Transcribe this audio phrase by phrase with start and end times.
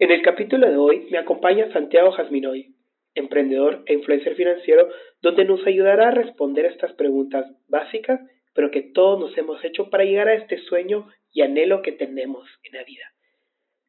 [0.00, 2.74] En el capítulo de hoy me acompaña Santiago Jasminoy,
[3.14, 4.88] emprendedor e influencer financiero,
[5.20, 8.18] donde nos ayudará a responder estas preguntas básicas,
[8.54, 12.48] pero que todos nos hemos hecho para llegar a este sueño y anhelo que tenemos
[12.62, 13.12] en la vida.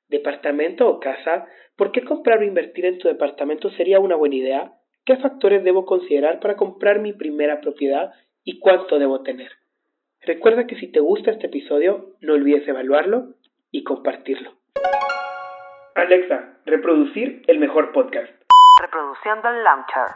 [0.09, 1.47] ¿Departamento o casa?
[1.77, 4.73] ¿Por qué comprar o invertir en tu departamento sería una buena idea?
[5.05, 8.11] ¿Qué factores debo considerar para comprar mi primera propiedad
[8.43, 9.51] y cuánto debo tener?
[10.19, 13.35] Recuerda que si te gusta este episodio, no olvides evaluarlo
[13.71, 14.60] y compartirlo.
[16.01, 18.31] Alexa, reproducir el mejor podcast.
[18.81, 20.07] Reproduciendo el launcher.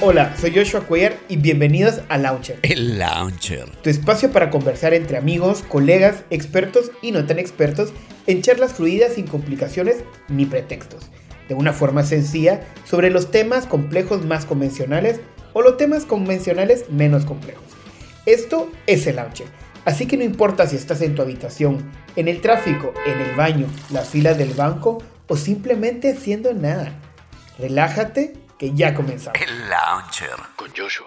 [0.00, 2.60] Hola, soy Joshua Cuellar y bienvenidos a Launcher.
[2.62, 3.64] El Launcher.
[3.82, 7.92] Tu espacio para conversar entre amigos, colegas, expertos y no tan expertos
[8.28, 11.10] en charlas fluidas sin complicaciones ni pretextos.
[11.48, 15.20] De una forma sencilla sobre los temas complejos más convencionales
[15.52, 17.67] o los temas convencionales menos complejos.
[18.28, 19.46] Esto es el launcher.
[19.86, 23.68] Así que no importa si estás en tu habitación, en el tráfico, en el baño,
[23.90, 26.92] las filas del banco o simplemente haciendo nada.
[27.58, 29.40] Relájate que ya comenzamos.
[29.40, 30.28] El Launcher.
[30.56, 31.06] Con Joshua.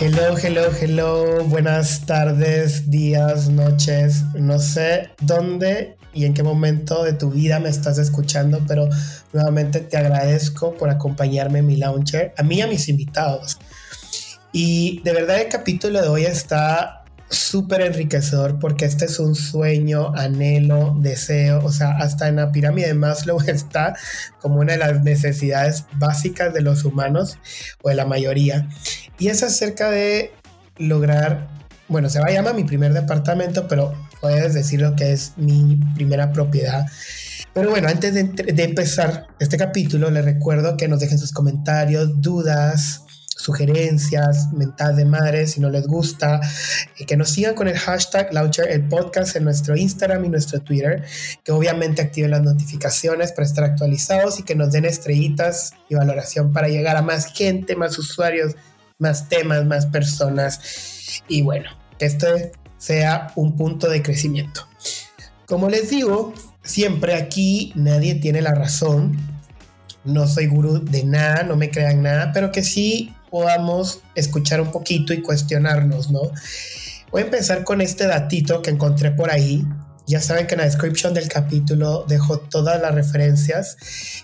[0.00, 1.44] Hello, hello, hello.
[1.44, 4.24] Buenas tardes, días, noches.
[4.34, 8.88] No sé dónde y en qué momento de tu vida me estás escuchando, pero
[9.32, 13.58] nuevamente te agradezco por acompañarme en mi launcher, a mí y a mis invitados.
[14.52, 20.12] Y de verdad el capítulo de hoy está súper enriquecedor porque este es un sueño,
[20.16, 23.96] anhelo, deseo, o sea, hasta en la pirámide de Maslow está
[24.40, 27.38] como una de las necesidades básicas de los humanos
[27.82, 28.68] o de la mayoría.
[29.18, 30.32] Y es acerca de
[30.78, 31.48] lograr,
[31.88, 35.78] bueno, se va a llamar mi primer departamento, pero puedes decir lo que es mi
[35.94, 36.86] primera propiedad.
[37.52, 43.02] Pero bueno, antes de, empezar este capítulo, les recuerdo que nos dejen sus comentarios, dudas,
[43.36, 46.40] sugerencias, mental de madre si no les gusta,
[47.06, 51.02] que nos sigan con el hashtag Launcher el podcast en nuestro Instagram y nuestro Twitter,
[51.42, 56.52] que obviamente activen las notificaciones para estar actualizados y que nos den estrellitas y valoración
[56.52, 58.54] para llegar a más gente, más usuarios,
[58.98, 61.22] más temas, más personas.
[61.26, 62.28] Y bueno, esto
[62.80, 64.66] sea un punto de crecimiento.
[65.46, 66.32] Como les digo,
[66.64, 69.18] siempre aquí nadie tiene la razón.
[70.02, 74.72] No soy gurú de nada, no me crean nada, pero que sí podamos escuchar un
[74.72, 76.32] poquito y cuestionarnos, ¿no?
[77.12, 79.66] Voy a empezar con este datito que encontré por ahí.
[80.06, 83.76] Ya saben que en la descripción del capítulo dejo todas las referencias.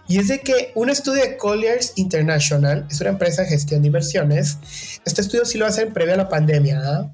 [0.08, 3.88] Y es de que un estudio de Colliers International, es una empresa de gestión de
[3.88, 4.58] inversiones,
[5.04, 7.12] este estudio sí lo hacen previo a la pandemia, ¿ah?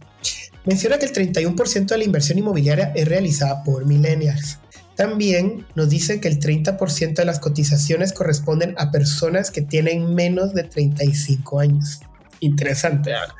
[0.64, 4.58] Menciona que el 31% de la inversión inmobiliaria es realizada por millennials.
[4.96, 10.54] También nos dice que el 30% de las cotizaciones corresponden a personas que tienen menos
[10.54, 12.00] de 35 años.
[12.40, 13.14] Interesante.
[13.14, 13.34] ¿ah?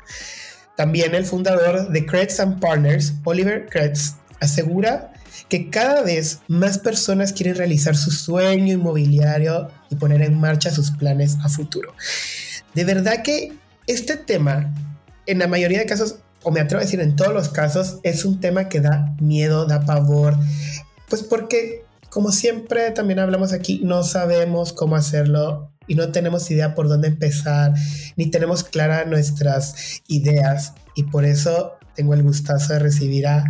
[0.75, 5.13] También el fundador de Kretz and Partners, Oliver Kretz, asegura
[5.47, 10.91] que cada vez más personas quieren realizar su sueño inmobiliario y poner en marcha sus
[10.91, 11.93] planes a futuro.
[12.73, 13.53] De verdad que
[13.85, 14.73] este tema,
[15.27, 18.25] en la mayoría de casos, o me atrevo a decir en todos los casos, es
[18.25, 20.35] un tema que da miedo, da pavor,
[21.09, 26.75] pues porque, como siempre también hablamos aquí, no sabemos cómo hacerlo y no tenemos idea
[26.75, 27.73] por dónde empezar,
[28.15, 33.43] ni tenemos claras nuestras ideas y por eso tengo el gustazo de recibir a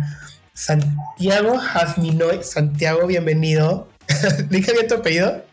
[0.52, 2.42] Santiago Jasminoy.
[2.42, 3.88] Santiago, bienvenido.
[4.50, 5.43] ¿Dije bien tu apellido?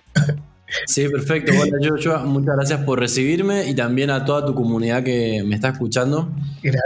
[0.85, 1.53] Sí, perfecto.
[1.53, 5.69] Bueno, Joshua, muchas gracias por recibirme y también a toda tu comunidad que me está
[5.69, 6.33] escuchando.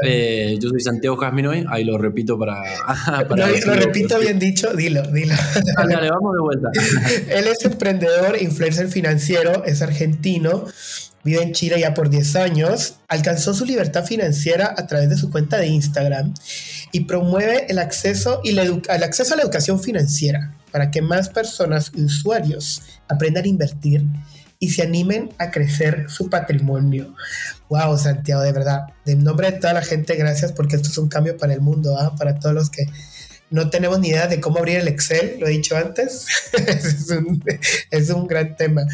[0.05, 2.63] Eh, yo soy Santiago Jasminoy, ahí lo repito para.
[3.29, 5.35] lo, repito bien dicho, dilo, dilo.
[5.77, 6.69] Dale, vamos de vuelta.
[7.29, 10.65] Él es emprendedor, influencer financiero, es argentino.
[11.23, 15.31] Vive en Chile ya por 10 años, alcanzó su libertad financiera a través de su
[15.31, 16.35] cuenta de Instagram
[16.91, 21.91] y promueve el acceso, y el acceso a la educación financiera para que más personas,
[21.95, 24.05] usuarios, aprendan a invertir
[24.59, 27.13] y se animen a crecer su patrimonio.
[27.69, 28.87] Wow, Santiago, de verdad.
[29.05, 31.97] En nombre de toda la gente, gracias porque esto es un cambio para el mundo,
[31.99, 32.15] ¿ah?
[32.15, 32.85] para todos los que
[33.49, 36.25] no tenemos ni idea de cómo abrir el Excel, lo he dicho antes.
[37.91, 38.85] es un gran tema.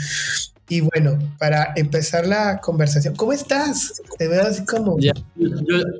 [0.71, 4.01] Y bueno, para empezar la conversación, ¿cómo estás?
[4.17, 4.97] Te veo así como...
[5.01, 5.11] yo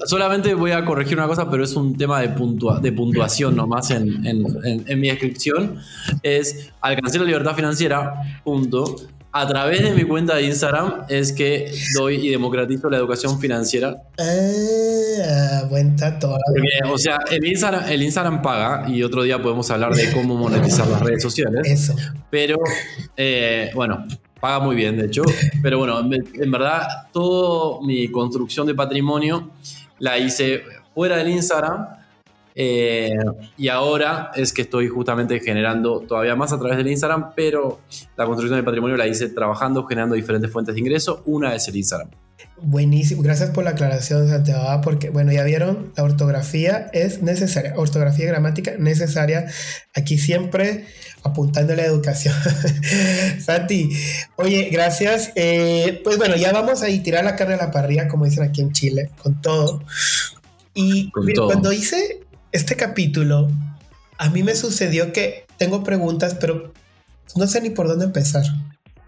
[0.06, 3.91] solamente voy a corregir una cosa, pero es un tema de, puntua, de puntuación nomás
[3.91, 4.45] en, en,
[4.88, 5.77] en, mi descripción.
[6.23, 8.13] Es alcanzar la libertad financiera,
[8.45, 8.95] punto.
[9.33, 14.01] a través de mi cuenta de Instagram es que doy y democratizo la educación financiera.
[14.17, 16.38] Ah, buen tato.
[16.89, 20.88] o sea, el Instagram, el Instagram paga y otro día podemos hablar de cómo monetizar
[20.88, 21.62] las redes sociales.
[21.65, 21.94] Eso.
[22.29, 22.56] Pero,
[23.17, 24.06] eh, bueno,
[24.41, 25.21] paga muy bien, de hecho.
[25.61, 29.51] Pero bueno, en verdad, toda mi construcción de patrimonio
[29.99, 32.00] la hice fuera del Instagram
[32.56, 33.12] eh,
[33.57, 37.80] y ahora es que estoy justamente generando todavía más a través del Instagram, pero
[38.18, 41.24] la construcción del patrimonio la hice trabajando, generando diferentes fuentes de ingreso.
[41.25, 42.09] Una es el Instagram.
[42.63, 48.25] Buenísimo, gracias por la aclaración, Santiago, porque bueno, ya vieron, la ortografía es necesaria, ortografía
[48.25, 49.48] y gramática necesaria,
[49.95, 50.86] aquí siempre
[51.24, 52.36] apuntando a la educación.
[53.39, 53.89] Santi,
[54.36, 55.31] oye, gracias.
[55.36, 58.44] Eh, pues bueno, ya vamos a ir tirar la carne a la parrilla, como dicen
[58.44, 59.83] aquí en Chile, con todo.
[60.74, 62.21] Y cuando hice
[62.51, 63.50] este capítulo,
[64.18, 66.74] a mí me sucedió que tengo preguntas, pero
[67.36, 68.44] no sé ni por dónde empezar.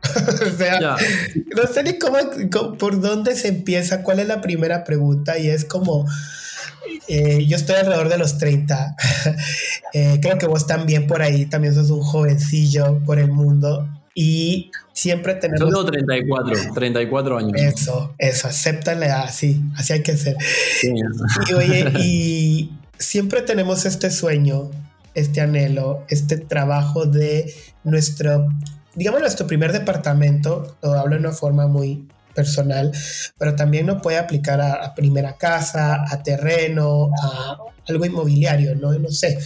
[0.54, 2.18] o sea, no sé ni cómo,
[2.78, 6.06] por dónde se empieza, cuál es la primera pregunta y es como,
[7.08, 8.96] eh, yo estoy alrededor de los 30,
[9.94, 14.72] eh, creo que vos también por ahí, también sos un jovencillo por el mundo y
[14.92, 15.62] siempre tenemos...
[15.62, 17.54] Yo tengo 34, 34 años.
[17.56, 20.38] Eso, eso, acéptale así, así hay que ser.
[21.50, 22.72] y oye, y
[23.04, 24.72] siempre tenemos este sueño,
[25.14, 27.54] este anhelo, este trabajo de
[27.84, 28.48] nuestro,
[28.96, 32.92] digamos, nuestro primer departamento, lo hablo de una forma muy personal,
[33.38, 37.58] pero también lo puede aplicar a, primera casa, a terreno, a
[37.88, 38.98] algo inmobiliario, ¿no?
[38.98, 39.38] No sé.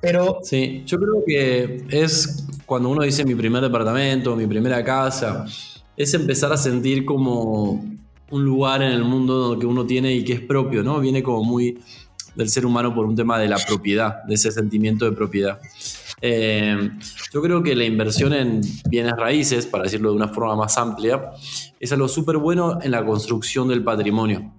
[0.00, 0.38] Pero...
[0.42, 5.44] Sí, yo creo que es cuando uno dice mi primer departamento, mi primera casa,
[5.96, 7.84] es empezar a sentir como
[8.30, 11.00] un lugar en el mundo que uno tiene y que es propio, ¿no?
[11.00, 11.78] Viene como muy
[12.38, 15.58] del ser humano por un tema de la propiedad, de ese sentimiento de propiedad.
[16.20, 16.90] Eh,
[17.32, 21.32] yo creo que la inversión en bienes raíces, para decirlo de una forma más amplia,
[21.80, 24.52] es algo súper bueno en la construcción del patrimonio.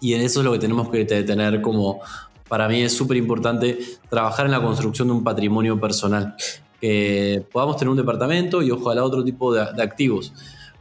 [0.00, 2.00] Y en eso es lo que tenemos que tener como,
[2.48, 3.78] para mí es súper importante,
[4.10, 6.34] trabajar en la construcción de un patrimonio personal.
[6.80, 10.32] Que podamos tener un departamento y ojalá otro tipo de, de activos.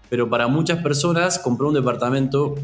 [0.10, 2.56] Pero para muchas personas comprar un departamento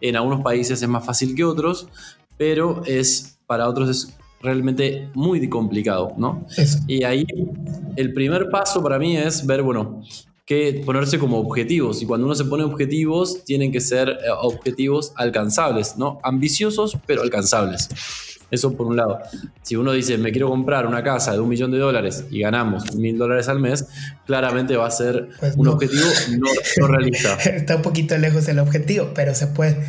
[0.00, 1.88] en algunos países es más fácil que otros,
[2.36, 6.46] pero es para otros es realmente muy complicado, ¿no?
[6.86, 7.26] Y ahí
[7.96, 10.02] el primer paso para mí es ver, bueno,
[10.46, 12.00] que ponerse como objetivos.
[12.02, 16.20] Y cuando uno se pone objetivos, tienen que ser eh, objetivos alcanzables, ¿no?
[16.22, 17.88] Ambiciosos, pero alcanzables.
[18.48, 19.18] Eso por un lado.
[19.62, 22.94] Si uno dice, me quiero comprar una casa de un millón de dólares y ganamos
[22.94, 23.86] mil dólares al mes,
[24.24, 26.06] claramente va a ser pues un objetivo
[26.38, 26.46] no,
[26.78, 27.34] no, realista.
[27.44, 29.84] Está un poquito lejos el objetivo, pero se puede.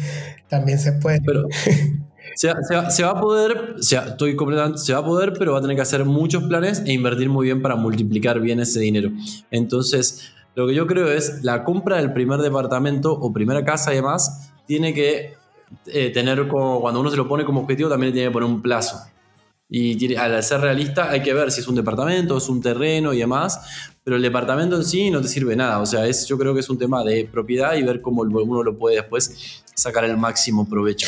[0.49, 1.21] También se puede.
[1.21, 1.47] Pero,
[2.37, 5.81] Se, va a poder, estoy completamente, se va a poder, pero va a tener que
[5.81, 9.09] hacer muchos planes e invertir muy bien para multiplicar bien ese dinero.
[9.49, 13.95] Entonces, lo que yo creo es la compra del primer departamento o primera casa y
[13.95, 15.33] demás, tiene que
[15.87, 18.61] eh, tener como, cuando uno se lo pone como objetivo, también tiene que poner un
[18.61, 18.99] plazo.
[19.67, 23.17] Y al ser realista hay que ver si es un departamento, es un terreno y
[23.17, 23.59] demás,
[24.03, 25.79] pero el departamento en sí no te sirve nada.
[25.79, 28.61] O sea, es, yo creo que es un tema de propiedad y ver cómo uno
[28.61, 31.07] lo puede después sacar el máximo provecho.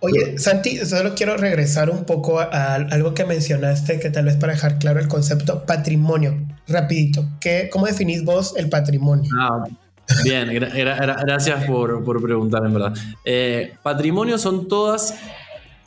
[0.00, 4.54] Oye, Santi, solo quiero regresar un poco a, algo que mencionaste, que tal vez para
[4.54, 6.36] dejar claro el concepto patrimonio.
[6.66, 9.30] Rapidito, ¿qué, ¿cómo definís vos el patrimonio?
[9.38, 9.64] Ah,
[10.24, 12.92] bien, gracias por, por, preguntar, en verdad.
[13.24, 15.14] Eh, patrimonio son todas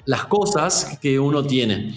[0.06, 1.94] las cosas que uno tiene.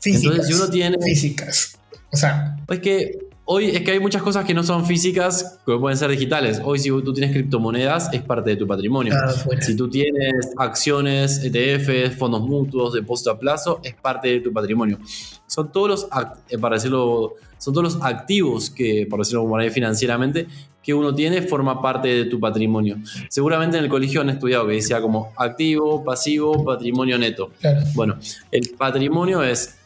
[0.00, 0.24] Físicas.
[0.24, 0.96] Entonces, si uno tiene.
[0.98, 1.78] Físicas.
[2.10, 2.56] O sea.
[2.68, 6.10] Es que hoy es que hay muchas cosas que no son físicas, que pueden ser
[6.10, 6.60] digitales.
[6.64, 9.14] Hoy si tú tienes criptomonedas, es parte de tu patrimonio.
[9.60, 14.98] Si tú tienes acciones, ETFs, fondos mutuos, depósito a plazo, es parte de tu patrimonio.
[15.46, 16.08] Son todos los,
[16.48, 20.46] eh, para decirlo, son todos los activos que, por decirlo como financieramente,
[20.82, 22.96] que uno tiene forma parte de tu patrimonio.
[23.28, 27.52] Seguramente en el colegio han estudiado que decía como activo, pasivo, patrimonio neto.
[27.94, 28.18] Bueno,
[28.50, 29.78] el patrimonio es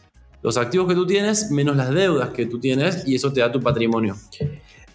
[0.47, 3.51] los activos que tú tienes menos las deudas que tú tienes y eso te da
[3.51, 4.15] tu patrimonio.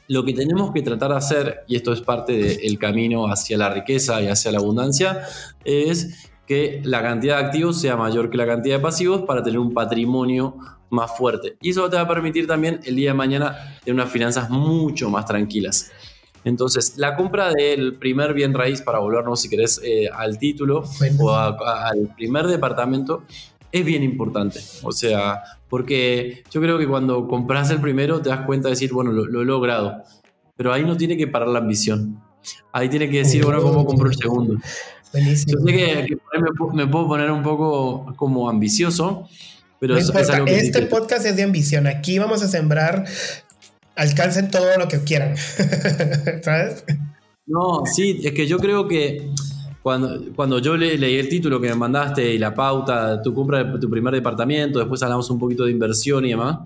[0.09, 3.69] Lo que tenemos que tratar de hacer, y esto es parte del camino hacia la
[3.69, 5.21] riqueza y hacia la abundancia,
[5.63, 9.59] es que la cantidad de activos sea mayor que la cantidad de pasivos para tener
[9.59, 10.57] un patrimonio
[10.89, 11.59] más fuerte.
[11.61, 13.55] Y eso te va a permitir también el día de mañana
[13.85, 15.91] tener unas finanzas mucho más tranquilas.
[16.45, 20.83] Entonces, la compra del primer bien raíz, para volvernos, si querés, eh, al título
[21.21, 23.25] o al primer departamento,
[23.73, 24.61] es bien importante.
[24.83, 28.93] O sea, porque yo creo que cuando compras el primero te das cuenta de decir,
[28.93, 30.03] bueno, lo, he logrado.
[30.57, 32.23] Pero ahí no tiene que parar la ambición.
[32.73, 34.57] Ahí tiene que decir, bueno, ¿cómo compro el segundo?
[35.13, 35.61] Buenísimo.
[35.61, 36.19] Yo sé que,
[36.75, 39.29] me, puedo poner un poco como ambicioso,
[39.79, 41.87] pero es, algo que Este podcast es de ambición.
[41.87, 43.05] Aquí vamos a sembrar
[43.97, 45.37] alcancen todo lo que quieran.
[46.43, 46.85] ¿Sabes?
[47.47, 49.31] No, sí, es que yo creo que
[49.83, 53.79] cuando, cuando yo leí el título que me mandaste y la pauta, tu compra de
[53.79, 56.61] tu primer departamento, después hablamos un poquito de inversión y demás.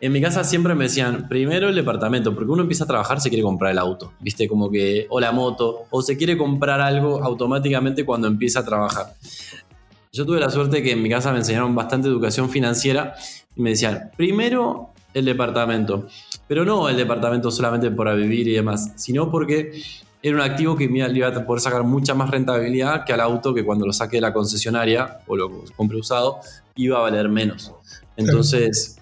[0.00, 3.30] En mi casa siempre me decían, primero el departamento, porque uno empieza a trabajar, se
[3.30, 4.48] quiere comprar el auto, ¿viste?
[4.48, 9.14] Como que, o la moto, o se quiere comprar algo automáticamente cuando empieza a trabajar.
[10.12, 13.14] Yo tuve la suerte que en mi casa me enseñaron bastante educación financiera
[13.56, 16.06] y me decían, primero el departamento,
[16.48, 19.72] pero no el departamento solamente para vivir y demás, sino porque
[20.24, 23.52] era un activo que me iba a poder sacar mucha más rentabilidad que al auto
[23.52, 26.38] que cuando lo saque de la concesionaria o lo compré usado
[26.76, 27.74] iba a valer menos.
[28.16, 28.96] Entonces,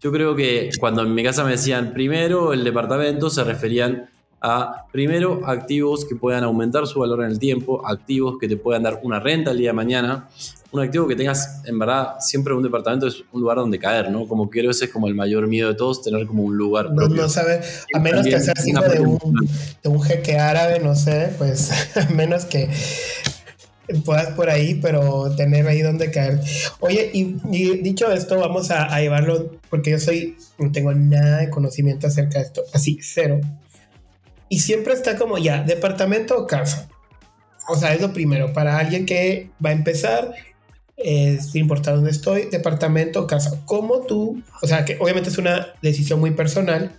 [0.00, 4.86] yo creo que cuando en mi casa me decían primero el departamento, se referían a
[4.90, 8.98] primero activos que puedan aumentar su valor en el tiempo, activos que te puedan dar
[9.04, 10.28] una renta el día de mañana,
[10.76, 14.26] un activo que tengas, en verdad, siempre un departamento es un lugar donde caer, ¿no?
[14.26, 16.92] Como quiero ese es como el mayor miedo de todos, tener como un lugar.
[16.92, 19.48] No, no sabes, a menos que seas hijo de un,
[19.82, 22.68] de un jeque árabe, no sé, pues a menos que
[24.04, 26.40] puedas por ahí, pero tener ahí donde caer.
[26.80, 27.34] Oye, y,
[27.82, 32.38] dicho esto, vamos a, a, llevarlo, porque yo soy, no tengo nada de conocimiento acerca
[32.38, 33.40] de esto, así, cero.
[34.48, 36.88] Y siempre está como ya, departamento o casa.
[37.68, 40.34] O sea, es lo primero, para alguien que va a empezar,
[40.96, 43.60] es importa dónde estoy, departamento casa.
[43.64, 46.92] ¿Cómo tú, o sea, que obviamente es una decisión muy personal,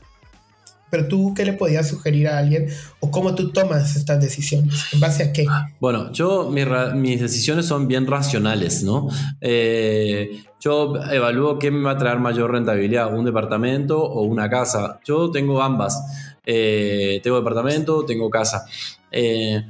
[0.90, 2.68] pero tú, ¿qué le podías sugerir a alguien?
[3.00, 4.94] ¿O cómo tú tomas estas decisiones?
[4.94, 5.46] ¿En base a qué?
[5.82, 9.10] Bueno, yo, mis decisiones son bien racionales, ¿no?
[9.42, 15.00] Eh, yo evalúo qué me va a traer mayor rentabilidad, un departamento o una casa.
[15.04, 16.02] Yo tengo ambas.
[16.46, 18.66] Eh, tengo departamento, tengo casa.
[19.12, 19.64] Eh,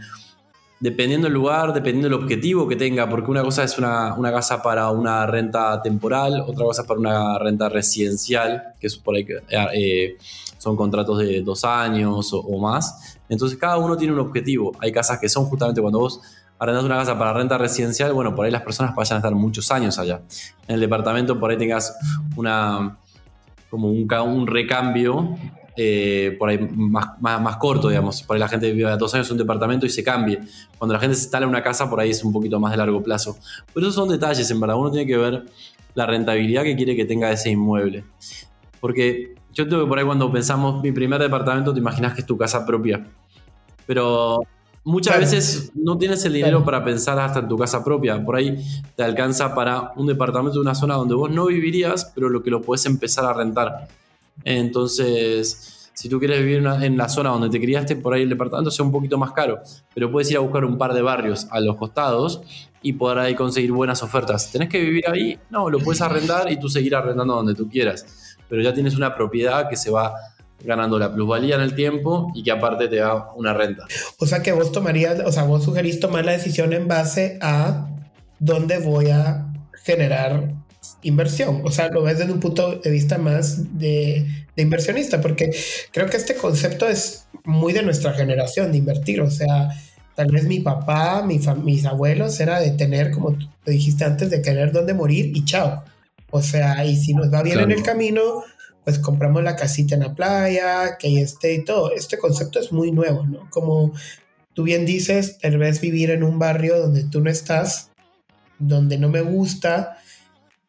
[0.80, 4.90] dependiendo del lugar, dependiendo del objetivo que tenga, porque una cosa es una, casa para
[4.92, 9.40] una renta temporal, otra cosa es para una renta residencial, que es por ahí que
[9.74, 10.18] eh,
[10.58, 13.18] son contratos de dos años o, más.
[13.30, 14.72] Entonces cada uno tiene un objetivo.
[14.80, 16.22] Hay casas que son justamente cuando vos
[16.60, 19.72] arrendas una casa para renta residencial, bueno, por ahí las personas vayan a estar muchos
[19.72, 20.22] años allá.
[20.68, 21.96] En el departamento por ahí tengas
[22.36, 22.98] una
[23.70, 25.38] como un recambio
[25.80, 28.24] eh, por ahí más, más, corto, digamos.
[28.24, 30.40] Por ahí la gente vive dos años en un departamento y se cambie.
[30.80, 32.78] Cuando la gente se instala en una casa, por ahí es un poquito más de
[32.78, 33.38] largo plazo.
[33.74, 34.76] Pero esos son detalles, en verdad.
[34.76, 35.46] Uno tiene que ver
[35.94, 38.04] la rentabilidad que quiere que tenga ese inmueble.
[38.82, 42.28] Porque yo tengo que por ahí cuando pensamos mi primer departamento, te imaginas que es
[42.28, 43.06] tu casa propia.
[43.86, 44.40] Pero
[44.84, 48.24] muchas veces no tienes el dinero para pensar hasta en tu casa propia.
[48.26, 48.58] Por ahí
[48.96, 52.50] te alcanza para un departamento de una zona donde vos no vivirías, pero lo que
[52.50, 53.88] lo puedes empezar a rentar.
[54.44, 58.70] Entonces, si tú quieres vivir en la zona donde te criaste, por ahí el departamento
[58.70, 59.62] sea un poquito más caro,
[59.96, 62.42] pero puedes ir a buscar un par de barrios a los costados
[62.84, 64.52] y poder ahí conseguir buenas ofertas.
[64.52, 65.40] ¿Tenés que vivir ahí?
[65.50, 69.16] No, lo puedes arrendar y tú seguir arrendando donde tú quieras, pero ya tienes una
[69.16, 70.14] propiedad que se va
[70.64, 73.86] ganando la plusvalía en el tiempo y que aparte te da una renta.
[74.20, 77.90] O sea que vos tomarías, o sea, vos sugerís tomar la decisión en base a
[78.40, 79.48] dónde voy a
[79.84, 80.54] generar
[81.02, 81.62] inversión.
[81.64, 84.26] O sea, lo ves desde un punto de vista más de,
[84.56, 85.56] inversionista, porque
[85.92, 89.22] creo que este concepto es muy de nuestra generación de invertir.
[89.22, 89.70] O sea,
[90.16, 94.42] tal vez mi papá, mi mis abuelos era de tener, como tú dijiste antes, de
[94.42, 95.84] querer dónde morir y chao.
[96.32, 98.44] O sea, y si nos va bien en el camino,
[98.84, 101.92] pues compramos la casita en la playa, que esté y todo.
[101.94, 103.50] Este concepto es muy nuevo, ¿no?
[103.50, 103.94] Como
[104.54, 107.92] tú bien dices, tal vez vivir en un barrio donde tú no estás,
[108.60, 109.98] donde no me gusta,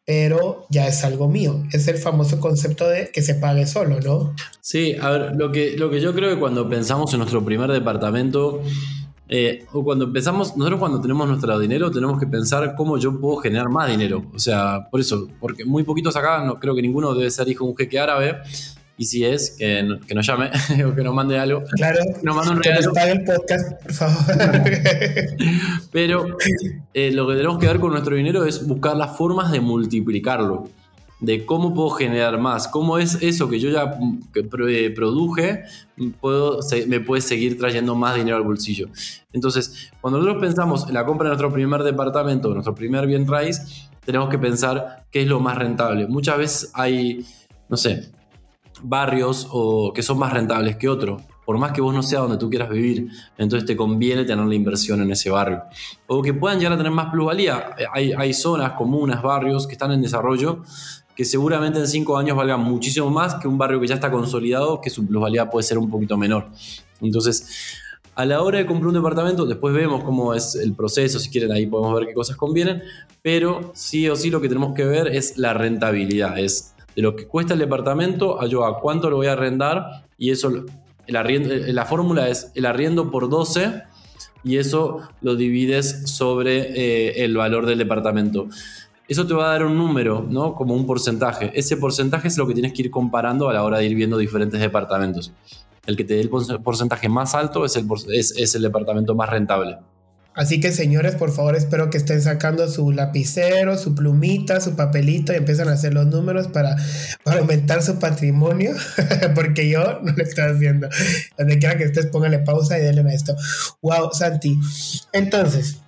[0.09, 1.63] pero ya es algo mío.
[1.71, 4.33] Es el famoso concepto de que se pague solo, ¿no?
[4.59, 7.71] Sí, a ver, lo que, lo que yo creo que cuando pensamos en nuestro primer
[7.71, 8.59] departamento,
[9.27, 13.37] eh, o cuando empezamos, nosotros cuando tenemos nuestro dinero tenemos que pensar cómo yo puedo
[13.37, 14.23] generar más dinero.
[14.33, 17.65] O sea, por eso, porque muy poquitos acá, no creo que ninguno debe ser hijo
[17.65, 18.39] de un jeque árabe,
[18.99, 20.51] y si es, que, nos llame
[20.85, 21.63] o que nos mande algo.
[21.71, 22.91] Claro, nos un regalo.
[22.91, 24.35] Que el podcast, por favor.
[25.93, 26.37] Pero
[26.93, 30.67] eh, lo que tenemos que ver con nuestro dinero es buscar las formas de multiplicarlo.
[31.21, 33.97] De cómo puedo generar más, cómo es eso que yo ya
[34.35, 35.63] eh, produje,
[36.19, 38.89] puedo, me puede seguir trayendo más dinero al bolsillo.
[39.31, 43.89] Entonces, cuando nosotros pensamos en la compra de nuestro primer departamento, nuestro primer bien raíz,
[44.03, 46.05] tenemos que pensar qué es lo más rentable.
[46.07, 47.25] Muchas veces hay,
[47.69, 48.11] no sé,
[48.83, 52.37] barrios o que son más rentables que otros, por más que vos no sea donde
[52.37, 55.63] tú quieras vivir, entonces te conviene tener la inversión en ese barrio.
[56.07, 57.75] O que puedan llegar a tener más plusvalía.
[57.91, 60.63] Hay, hay zonas, comunas, barrios que están en desarrollo
[61.19, 64.79] que seguramente en cinco años valgan muchísimo más que un barrio que ya está consolidado,
[64.79, 66.47] que su plusvalía puede ser un poquito menor.
[67.01, 67.75] Entonces,
[68.15, 71.51] a la hora de comprar un departamento, después vemos cómo es el proceso, si quieren
[71.51, 72.83] ahí podemos ver qué cosas convienen,
[73.21, 77.15] pero sí o sí lo que tenemos que ver es la rentabilidad, es de lo
[77.15, 80.51] que cuesta el departamento a yo a cuánto lo voy a arrendar y eso,
[81.07, 83.83] el la fórmula es el arriendo por 12
[84.43, 88.49] y eso lo divides sobre eh, el valor del departamento.
[89.07, 90.53] Eso te va a dar un número, ¿no?
[90.53, 91.53] Como un porcentaje.
[91.57, 94.17] Ese porcentaje es lo que tienes que ir comparando a la hora de ir viendo
[94.17, 95.31] diferentes departamentos.
[95.85, 99.77] El que te dé el porcentaje más alto es el, es el departamento más rentable.
[100.39, 105.33] Así que señores, por favor, espero que estén sacando su lapicero, su plumita, su papelito
[105.33, 106.77] y empiezan a hacer los números para,
[107.25, 108.73] aumentar su patrimonio,
[109.35, 110.87] porque yo no lo estoy haciendo.
[111.37, 113.35] Donde quiera que estés, póngale pausa y denle a esto.
[113.81, 114.57] Wow, Santi.
[115.11, 115.79] Entonces,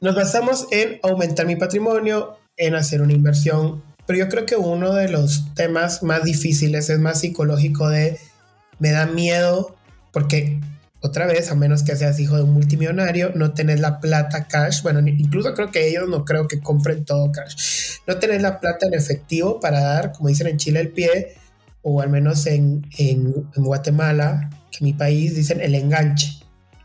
[0.00, 4.94] nos basamos en aumentar mi patrimonio, en hacer una inversión, pero yo creo que uno
[4.94, 8.18] de los temas más difíciles es más psicológico de
[8.78, 9.76] me da miedo
[10.12, 10.58] porque
[11.02, 14.82] otra vez, a menos que seas hijo de un multimillonario, no tenés la plata cash.
[14.82, 17.98] Bueno, incluso creo que ellos no creo que compren todo cash.
[18.06, 21.36] No tenés la plata en efectivo para dar, como dicen en Chile, el pie,
[21.80, 26.38] o al menos en, en, Guatemala, que mi país, dicen el enganche.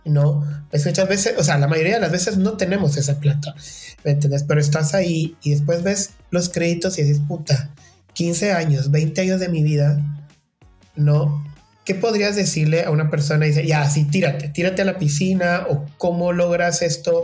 [0.05, 0.47] ¿no?
[0.69, 3.55] Pues muchas veces, o sea, la mayoría de las veces no tenemos esa plata,
[4.03, 4.43] ¿me entiendes?
[4.43, 7.71] Pero estás ahí y después ves los créditos y dices, puta,
[8.13, 9.99] 15 años, 20 años de mi vida,
[10.95, 11.43] ¿no?
[11.85, 13.45] ¿Qué podrías decirle a una persona?
[13.45, 17.23] Y dice, ya, sí, tírate, tírate a la piscina o cómo logras esto.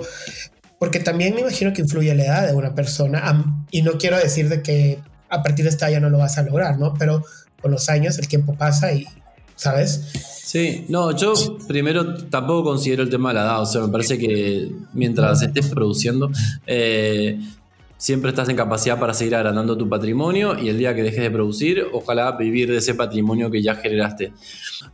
[0.80, 3.44] Porque también me imagino que influye la edad de una persona.
[3.72, 5.00] Y no quiero decir de que
[5.30, 6.94] a partir de esta ya no lo vas a lograr, ¿no?
[6.94, 7.24] Pero
[7.62, 9.08] con los años el tiempo pasa y,
[9.56, 10.10] ¿sabes?
[10.44, 11.34] Sí, no, yo
[11.68, 15.70] primero tampoco considero el tema de la edad, o sea, me parece que mientras estés
[15.70, 16.30] produciendo,
[16.68, 17.40] eh,
[18.02, 21.30] siempre estás en capacidad para seguir agrandando tu patrimonio y el día que dejes de
[21.30, 24.34] producir, ojalá vivir de ese patrimonio que ya generaste.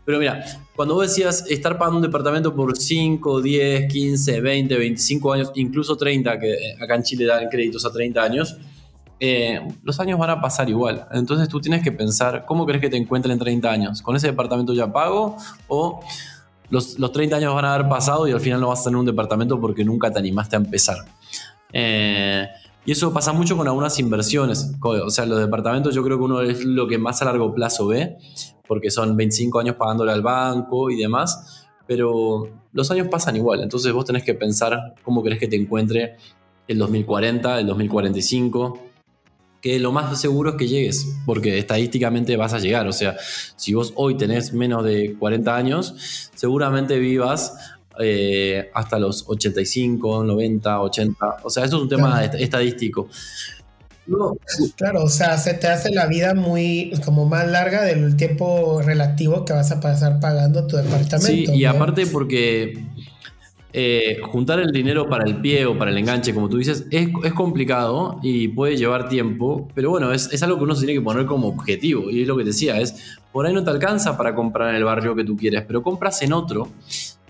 [0.03, 0.43] Pero mira,
[0.75, 5.95] cuando vos decías estar pagando un departamento por 5, 10, 15, 20, 25 años, incluso
[5.95, 8.57] 30, que acá en Chile dan créditos a 30 años,
[9.21, 11.07] eh, los años van a pasar igual.
[11.13, 14.01] Entonces tú tienes que pensar, ¿cómo crees que te encuentres en 30 años?
[14.01, 15.37] ¿Con ese departamento ya pago?
[15.69, 16.01] ¿O
[16.69, 18.97] los, los 30 años van a haber pasado y al final no vas a tener
[18.97, 20.97] un departamento porque nunca te animaste a empezar?
[21.71, 22.47] Eh,
[22.87, 24.71] y eso pasa mucho con algunas inversiones.
[24.81, 27.85] O sea, los departamentos yo creo que uno es lo que más a largo plazo
[27.87, 28.15] ve,
[28.65, 33.61] porque son 25 años pagándole al banco y demás, pero los años pasan igual.
[33.61, 36.15] Entonces vos tenés que pensar cómo querés que te encuentre
[36.65, 38.79] el 2040, el 2045,
[39.59, 42.87] que lo más seguro es que llegues, porque estadísticamente vas a llegar.
[42.87, 43.17] O sea,
[43.57, 50.81] si vos hoy tenés menos de 40 años, seguramente vivas eh, hasta los 85, 90,
[50.81, 51.25] 80.
[51.43, 53.09] O sea, eso es un tema estadístico.
[54.77, 59.43] Claro, o sea, se te hace la vida muy como más larga del tiempo relativo
[59.43, 61.51] que vas a pasar pagando tu departamento.
[61.51, 62.85] Sí, y aparte porque
[63.73, 67.09] eh, juntar el dinero para el pie o para el enganche, como tú dices, es,
[67.33, 71.03] complicado y puede llevar tiempo, pero bueno, es, es, algo que uno se tiene que
[71.03, 72.09] poner como objetivo.
[72.09, 74.85] Y es lo que decía, es por ahí no te alcanza para comprar en el
[74.85, 76.69] barrio que tú quieres, pero compras en otro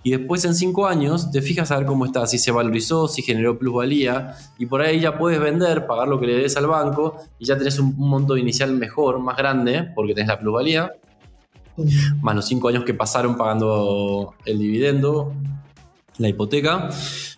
[0.03, 3.21] y después en cinco años te fijas a ver cómo está, si se valorizó, si
[3.21, 7.17] generó plusvalía, y por ahí ya puedes vender, pagar lo que le des al banco,
[7.39, 10.91] y ya tenés un, monto inicial mejor, más grande, porque tenés la plusvalía,
[12.21, 15.33] más los cinco años que pasaron pagando el dividendo,
[16.17, 16.89] la hipoteca,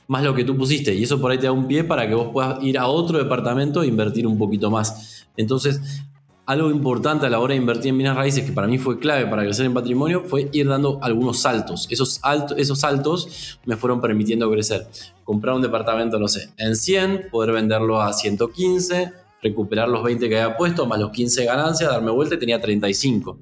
[0.07, 2.15] más lo que tú pusiste, y eso por ahí te da un pie para que
[2.15, 5.27] vos puedas ir a otro departamento e invertir un poquito más.
[5.37, 6.03] Entonces,
[6.49, 9.27] algo importante a la hora de invertir en bienes raíces, que para mí fue clave
[9.27, 11.85] para crecer en patrimonio, fue ir dando algunos saltos.
[11.91, 12.19] Esos,
[12.57, 14.87] esos saltos me fueron permitiendo crecer.
[15.23, 20.41] Comprar un departamento, no sé, en 100, poder venderlo a 115, recuperar los 20 que
[20.41, 23.37] había puesto, más los 15 de ganancia, darme vuelta y tenía 35.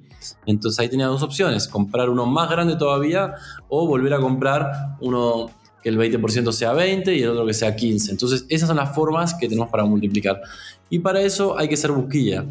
[0.45, 3.35] Entonces ahí tenía dos opciones, comprar uno más grande todavía
[3.69, 5.49] o volver a comprar uno
[5.81, 8.11] que el 20% sea 20 y el otro que sea 15.
[8.11, 10.41] Entonces esas son las formas que tenemos para multiplicar.
[10.89, 12.43] Y para eso hay que ser busquilla.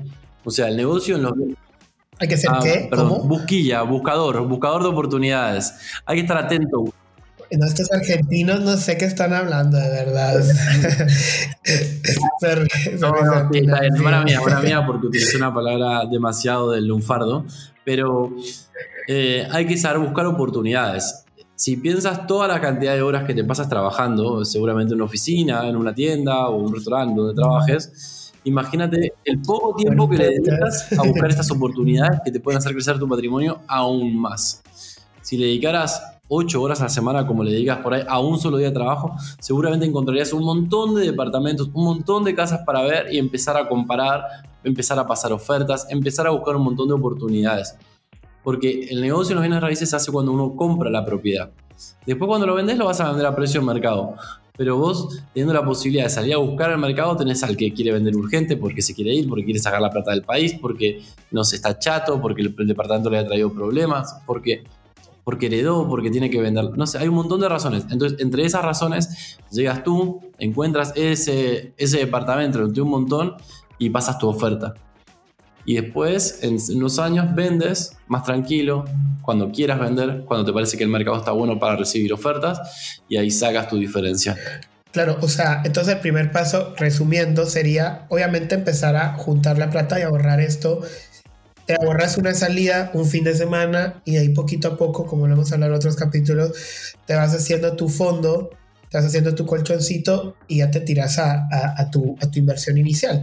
[0.46, 1.32] O sea, el negocio en los...
[2.20, 2.86] Hay que ser ah, qué?
[2.88, 5.74] Perdón, busquilla, buscador, buscador de oportunidades.
[6.06, 6.84] Hay que estar atento.
[7.50, 10.38] No, estos argentinos no sé qué están hablando, de verdad.
[13.00, 13.60] no, no, sí,
[14.00, 17.44] buena mía, buena mía, porque utilicé una palabra demasiado del lunfardo.
[17.84, 18.32] Pero
[19.08, 21.24] eh, hay que saber buscar oportunidades.
[21.56, 25.68] Si piensas toda la cantidad de horas que te pasas trabajando, seguramente en una oficina,
[25.68, 28.15] en una tienda o un restaurante donde trabajes,
[28.46, 32.72] Imagínate el poco tiempo que le dedicas a buscar estas oportunidades que te pueden hacer
[32.72, 34.62] crecer tu patrimonio aún más.
[35.20, 38.38] Si le dedicaras 8 horas a la semana, como le dedicas por ahí, a un
[38.38, 42.82] solo día de trabajo, seguramente encontrarías un montón de departamentos, un montón de casas para
[42.82, 44.22] ver y empezar a comparar,
[44.62, 47.74] empezar a pasar ofertas, empezar a buscar un montón de oportunidades.
[48.44, 51.50] Porque el negocio en los bienes raíces se hace cuando uno compra la propiedad.
[52.06, 54.14] Después cuando lo vendes lo vas a vender a precio de mercado.
[54.56, 57.92] Pero vos, teniendo la posibilidad de salir a buscar al mercado, tenés al que quiere
[57.92, 61.44] vender urgente porque se quiere ir, porque quiere sacar la plata del país, porque no
[61.44, 64.64] se está chato, porque el, departamento le ha traído problemas, porque,
[65.24, 66.70] porque heredó, porque tiene que vender.
[66.76, 67.84] No sé, hay un montón de razones.
[67.90, 73.34] Entonces, entre esas razones, llegas tú, encuentras ese, ese departamento entre un montón
[73.78, 74.74] y pasas tu oferta.
[75.66, 78.84] Y después, en unos años, vendes más tranquilo,
[79.20, 83.16] cuando quieras vender, cuando te parece que el mercado está bueno para recibir ofertas, y
[83.16, 84.36] ahí sacas tu diferencia.
[84.92, 89.98] Claro, o sea, entonces el primer paso, resumiendo, sería obviamente empezar a juntar la plata
[89.98, 90.82] y ahorrar esto.
[91.66, 95.34] Te ahorras una salida, un fin de semana, y ahí poquito a poco, como lo
[95.34, 98.50] hemos hablado en otros capítulos, te vas haciendo tu fondo,
[98.88, 102.78] te vas haciendo tu colchoncito y ya te tiras a, a, tu, a tu inversión
[102.78, 103.20] inicial.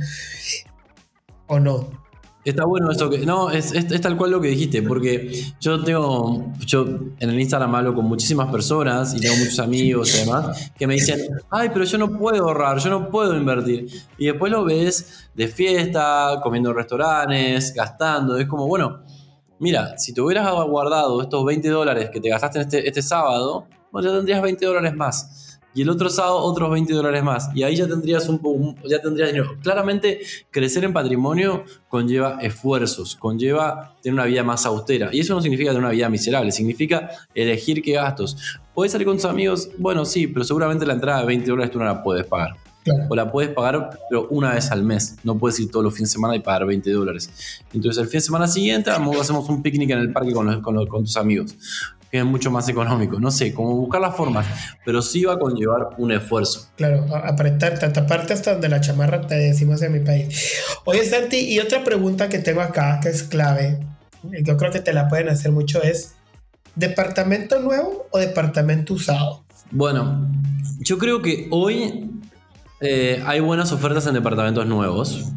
[1.47, 2.02] ¿O no?
[2.45, 3.19] Está bueno eso que.
[3.19, 6.51] No, es, es, tal cual lo que dijiste, porque yo tengo.
[6.65, 6.85] Yo
[7.19, 10.95] en el Instagram hablo con muchísimas personas y tengo muchos amigos y demás que me
[10.95, 13.87] dicen, ay, pero yo no puedo ahorrar, yo no puedo invertir.
[14.17, 18.37] Y después lo ves de fiesta, comiendo en restaurantes, gastando.
[18.37, 19.03] Es como, bueno,
[19.59, 24.09] mira, si te hubieras guardado estos 20 dólares que te gastaste este, este sábado, bueno,
[24.09, 25.42] ya tendrías 20 dólares más
[25.75, 27.49] y el otro sábado otros 20 dólares más.
[27.55, 29.55] Y ahí ya tendrías un, ya tendrías dinero.
[29.61, 35.09] Claramente, crecer en patrimonio conlleva esfuerzos, conlleva tener una vida más austera.
[35.11, 38.37] Y eso no significa tener una vida miserable, significa elegir qué gastos.
[38.73, 39.69] ¿Puedes salir con tus amigos?
[39.77, 42.55] Bueno, sí, pero seguramente la entrada de 20 dólares tú no la puedes pagar.
[43.09, 45.15] O la puedes pagar, pero una vez al mes.
[45.23, 47.29] No puedes ir todos los fines de semana y pagar 20 dólares.
[47.73, 51.03] Entonces, el fin de semana siguiente, hacemos un picnic en el parque con, con, con
[51.05, 51.55] tus amigos
[52.19, 53.19] es mucho más económico.
[53.19, 54.45] No sé, como buscar las formas,
[54.85, 56.69] pero sí va a conllevar un esfuerzo.
[56.75, 60.61] Claro, apretar, tanta parte hasta donde la chamarra te decimos en mi país.
[60.85, 63.79] Oye, Santi, y otra pregunta que tengo acá, que es clave,
[64.21, 66.13] yo creo que te la pueden hacer mucho, es,
[66.75, 69.43] ¿departamento nuevo o departamento usado?
[69.71, 70.29] Bueno,
[70.81, 72.11] yo creo que hoy
[72.79, 75.31] eh, hay buenas ofertas en departamentos nuevos.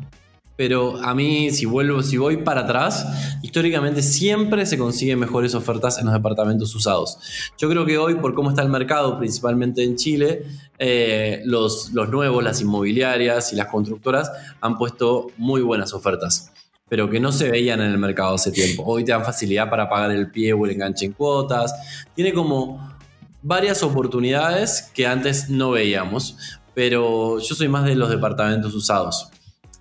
[0.57, 3.07] Pero a mí, si vuelvo, si voy para atrás,
[3.43, 7.19] históricamente siempre se consiguen mejores ofertas en los departamentos usados.
[7.59, 10.45] Yo creo que hoy, por cómo está el mercado, principalmente en Chile,
[10.79, 16.53] eh, los, los nuevos, las inmobiliarias y las constructoras han puesto muy buenas ofertas
[16.89, 18.85] pero que no se veían en el mercado hace tiempo.
[18.87, 21.75] Hoy te dan facilidad para pagar el pie o el enganche en cuotas.
[22.15, 22.97] Tiene como
[23.43, 26.37] varias oportunidades que antes no veíamos,
[26.75, 29.31] pero yo soy más de los departamentos usados.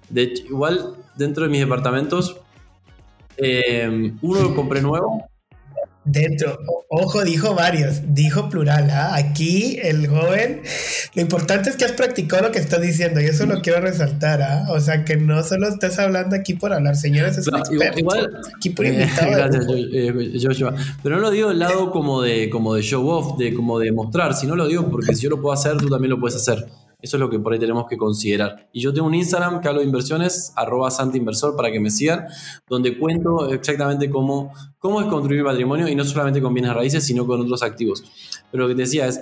[0.10, 2.38] De hecho, igual dentro de mis departamentos,
[3.38, 5.26] eh, uno lo compré nuevo.
[6.08, 8.92] Dentro, ojo, dijo varios, dijo plural.
[8.92, 9.16] ¿ah?
[9.16, 10.62] Aquí el joven,
[11.16, 14.44] lo importante es que has practicado lo que estás diciendo y eso lo quiero resaltar.
[14.44, 14.68] ¿ah?
[14.70, 18.00] O sea, que no solo estás hablando aquí por hablar, señores, es un experto.
[18.00, 19.32] Igual, aquí por invitado.
[19.32, 19.66] gracias,
[20.44, 20.76] Joshua.
[21.02, 23.92] Pero no lo digo del lado como de, como de show off, de como de
[23.92, 26.68] mostrar, sino lo digo porque si yo lo puedo hacer, tú también lo puedes hacer.
[27.02, 28.68] Eso es lo que por ahí tenemos que considerar.
[28.72, 32.26] Y yo tengo un Instagram que hablo de inversiones, arroba santinversor para que me sigan,
[32.68, 37.28] donde cuento exactamente cómo, cómo es construir patrimonio y no solamente con bienes raíces, sino
[37.28, 38.04] con otros activos.
[38.52, 39.20] Pero lo que te decía es,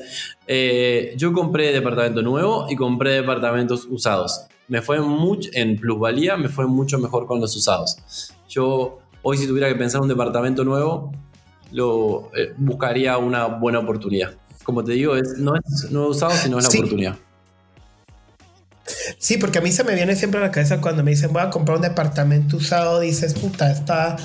[0.48, 4.46] eh, yo compré departamento nuevo y compré departamentos usados.
[4.68, 7.98] Me fue mucho, en plusvalía, me fue mucho mejor con los usados.
[8.48, 11.12] Yo hoy si tuviera que pensar un departamento nuevo,
[11.72, 14.36] lo eh, buscaría una buena oportunidad.
[14.64, 17.18] Como te digo, es, no es no usado, sino es la oportunidad.
[19.18, 21.42] Sí, porque a mí se me viene siempre a la cabeza cuando me dicen voy
[21.42, 24.18] a comprar un departamento usado, dices, puta, está,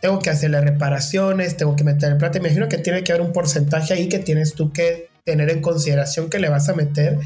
[0.00, 2.38] tengo que hacerle reparaciones, tengo que meter el plata.
[2.38, 6.30] Imagino que tiene que haber un porcentaje ahí que tienes tú que tener en consideración
[6.30, 7.18] que le vas a meter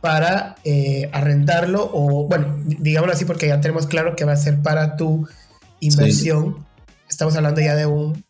[0.00, 4.60] para eh, arrendarlo o, bueno, digámoslo así porque ya tenemos claro que va a ser
[4.60, 5.28] para tu
[5.80, 6.66] inversión.
[7.08, 8.24] Estamos hablando ya de un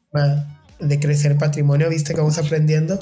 [0.79, 2.99] de crecer patrimonio, viste que vamos aprendiendo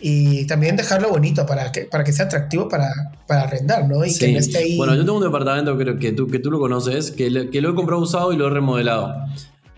[0.00, 2.88] y también dejarlo bonito para que, para que sea atractivo para,
[3.26, 4.04] para arrendar, ¿no?
[4.04, 4.76] Y que no esté ahí.
[4.76, 7.70] Bueno, yo tengo un departamento creo que tú, que tú lo conoces, que, que lo
[7.70, 9.14] he comprado usado y lo he remodelado.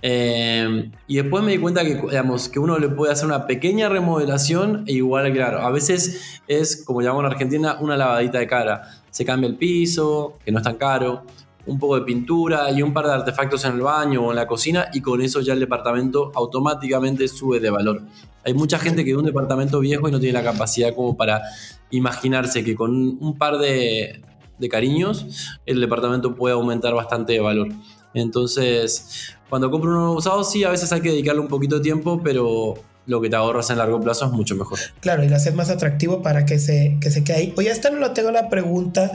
[0.03, 3.89] Eh, y después me di cuenta que, digamos, que uno le puede hacer una pequeña
[3.89, 8.83] remodelación e igual, claro, a veces es, como llamamos en Argentina, una lavadita de cara.
[9.11, 11.25] Se cambia el piso, que no es tan caro,
[11.67, 14.47] un poco de pintura y un par de artefactos en el baño o en la
[14.47, 18.03] cocina y con eso ya el departamento automáticamente sube de valor.
[18.45, 21.43] Hay mucha gente que de un departamento viejo y no tiene la capacidad como para
[21.91, 24.23] imaginarse que con un par de,
[24.71, 27.69] cariños el departamento puede aumentar bastante de valor.
[28.13, 32.21] Entonces, cuando compro uno usado, sí, a veces hay que dedicarle un poquito de tiempo,
[32.23, 32.75] pero
[33.07, 34.79] lo que te ahorras en largo plazo es mucho mejor.
[35.01, 37.55] Claro, y lo haces más atractivo para que se, que se quede ahí.
[37.57, 39.11] Oye, esta no lo tengo la pregunta,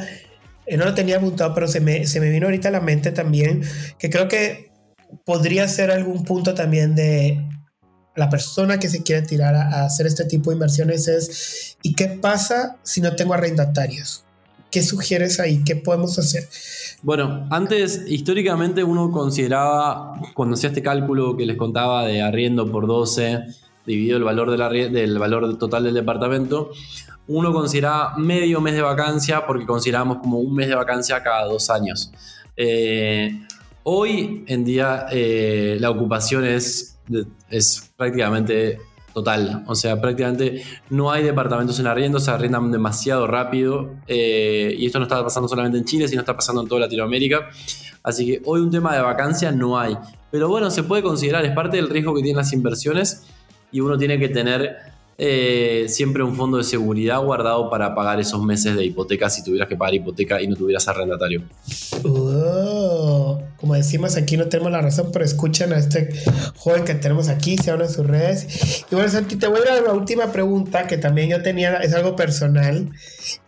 [0.77, 3.63] no lo tenía apuntado, pero se me, se me vino ahorita a la mente también,
[3.99, 4.71] que creo que
[5.25, 7.45] podría ser algún punto también de
[8.15, 12.07] la persona que se quiere tirar a, hacer este tipo de inversiones es, ¿y qué
[12.07, 14.23] pasa si no tengo arrendatarios?
[14.71, 15.63] ¿Qué sugieres ahí?
[15.63, 16.47] ¿Qué podemos hacer?
[17.01, 22.87] Bueno, antes históricamente uno consideraba, cuando hacía este cálculo que les contaba de arriendo por
[22.87, 23.43] 12,
[23.85, 26.71] dividido el valor del valor total del departamento,
[27.27, 31.69] uno consideraba medio mes de vacancia porque consideramos como un mes de vacancia cada dos
[31.69, 32.11] años.
[32.55, 33.41] Eh,
[33.83, 36.99] hoy en día eh, la ocupación es,
[37.49, 38.79] es prácticamente
[39.15, 39.63] total.
[39.67, 43.91] O sea, prácticamente no hay departamentos en arriendo, se arriendan demasiado rápido.
[44.07, 47.49] Eh, y esto no está pasando solamente en Chile, sino está pasando en toda Latinoamérica.
[48.03, 49.97] Así que hoy un tema de vacancia no hay.
[50.29, 53.23] Pero bueno, se puede considerar, es parte del riesgo que tienen las inversiones
[53.71, 58.43] y uno tiene que tener eh, siempre un fondo de seguridad guardado para pagar esos
[58.43, 61.43] meses de hipoteca si tuvieras que pagar hipoteca y no tuvieras arrendatario.
[62.03, 66.09] Oh, como decimos aquí no tenemos la razón, pero escuchen a este
[66.57, 68.83] joven que tenemos aquí, se habla en sus redes.
[68.91, 71.93] Y bueno, Santi, te voy a dar la última pregunta que también yo tenía, es
[71.93, 72.89] algo personal,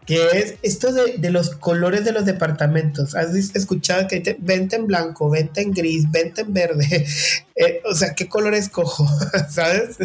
[0.05, 3.13] que es esto de, los colores de los departamentos.
[3.13, 7.05] ¿Has escuchado que te, en blanco, venta en gris, venta en verde?
[7.59, 9.07] Eh, o sea, ¿qué color escojo?
[9.49, 9.97] ¿Sabes?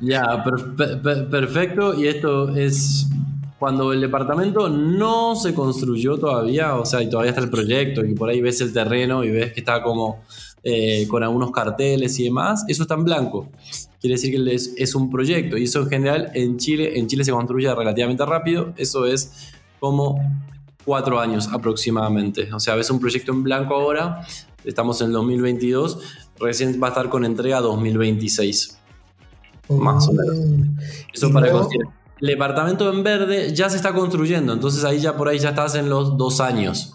[0.00, 0.42] Ya,
[1.30, 1.94] perfecto.
[1.94, 3.06] Y esto es
[3.60, 8.14] cuando el departamento no se construyó todavía, o sea, y todavía está el proyecto, y
[8.14, 10.22] por ahí ves el terreno y ves que está como
[10.62, 13.50] eh, con algunos carteles y demás, eso está en blanco.
[14.00, 17.22] Quiere decir que es, es, un proyecto, y eso en general en Chile, en Chile
[17.22, 20.18] se construye relativamente rápido, eso es como
[20.86, 22.50] cuatro años aproximadamente.
[22.54, 24.26] O sea, ves un proyecto en blanco ahora,
[24.64, 25.98] estamos en el 2022,
[26.38, 28.79] recién va a estar con entrega 2026
[29.78, 30.36] más o menos.
[30.36, 30.82] Oh.
[31.12, 35.38] Eso para El departamento en verde ya se está construyendo, entonces ahí ya por ahí
[35.38, 36.94] ya estás en los dos años.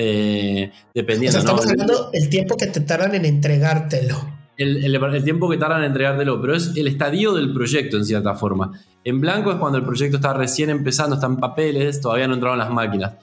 [0.00, 1.38] Eh, dependiendo.
[1.38, 4.38] estamos hablando el tiempo que te tardan en entregártelo.
[4.56, 8.34] El, el, tiempo que tardan en entregártelo, pero es el estadio del proyecto en cierta
[8.34, 8.72] forma.
[9.04, 12.58] En blanco es cuando el proyecto está recién empezando, está en papeles, todavía no entraron
[12.58, 13.14] las máquinas.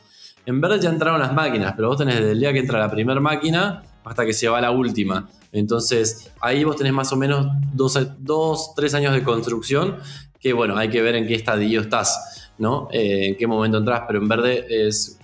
[0.46, 2.92] En verde ya entraron las máquinas, pero vos tenés desde el día que entra la
[2.92, 5.28] primera máquina hasta que se va la última.
[5.52, 9.98] Entonces, ahí vos tenés más o menos dos, dos tres años de construcción,
[10.40, 12.88] que bueno, hay que ver en qué estadio estás, ¿no?
[12.92, 15.20] Eh, en qué momento entras, pero en verde es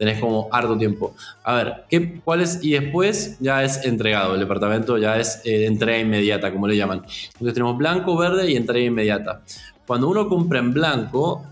[0.00, 1.14] tenés como harto tiempo.
[1.44, 2.60] A ver, ¿qué, ¿cuál es?
[2.62, 7.02] Y después ya es entregado, el departamento ya es eh, entrega inmediata, como le llaman.
[7.32, 9.42] Entonces tenemos blanco, verde y entrega inmediata.
[9.86, 11.44] Cuando uno compra en blanco,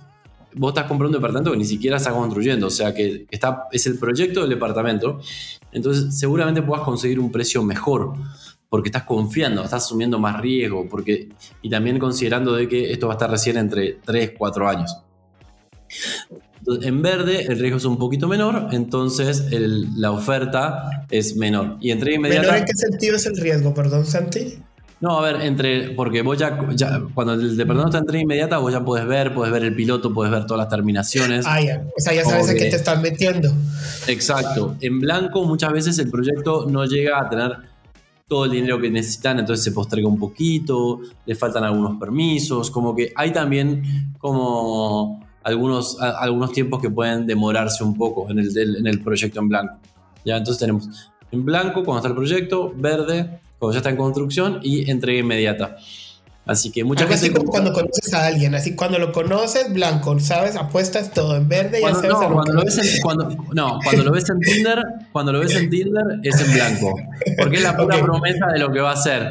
[0.55, 3.87] vos estás comprando un departamento que ni siquiera está construyendo, o sea que está, es
[3.87, 5.21] el proyecto del departamento,
[5.73, 8.15] entonces seguramente puedas conseguir un precio mejor,
[8.69, 11.29] porque estás confiando, estás asumiendo más riesgo, porque,
[11.63, 14.97] y también considerando de que esto va a estar recién entre 3, 4 años.
[16.83, 21.79] en verde el riesgo es un poquito menor, entonces la oferta es menor.
[21.81, 24.59] Y entre inmediata, ¿Menor en qué sentido es el riesgo, perdón, Santi?
[25.01, 26.59] No, a ver, entre, porque vos ya,
[27.15, 30.33] cuando el departamento está entre inmediata, vos ya puedes ver, puedes ver el piloto, puedes
[30.33, 31.47] ver todas las terminaciones.
[31.47, 31.85] Ah, ya.
[31.97, 33.53] O sea, ya sabes a qué te estás metiendo.
[34.09, 34.77] Exacto.
[34.81, 37.53] En blanco, muchas veces el proyecto no llega a tener
[38.27, 42.95] todo el dinero que necesitan, entonces se posterga un poquito, le faltan algunos permisos, como
[42.95, 48.87] que hay también como algunos, algunos tiempos que pueden demorarse un poco en el, en
[48.87, 49.79] el proyecto en blanco.
[50.25, 54.61] Ya, entonces tenemos en blanco cuando está el proyecto, verde cuando ya está en construcción
[54.63, 55.77] y entrega inmediata.
[56.49, 57.15] Así que mucha gente.
[57.15, 60.57] Así como cuando conoces a alguien, así cuando lo conoces, blanco, ¿sabes?
[60.57, 64.13] Apuestas todo en verde y cuando, no, cuando lo, ves en, cuando, no, cuando lo
[64.13, 66.99] ves en Tinder, cuando lo ves en Tinder es en blanco.
[67.37, 69.29] Porque es la pura promesa de lo que va a ser.